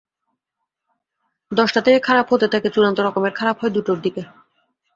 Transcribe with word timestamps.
দশটা 1.51 1.79
থেকে 1.81 1.99
খারাপ 1.99 2.27
হতে 2.33 2.47
থাকে, 2.47 2.67
চূড়ান্ত 2.69 2.99
রকমের 2.99 3.33
খারাপ 3.35 3.55
হয় 3.61 3.71
দুটার 3.71 3.97
দিকে। 4.01 4.21